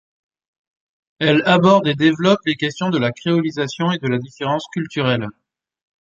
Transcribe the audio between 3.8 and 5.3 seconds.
et de la différence culturelle.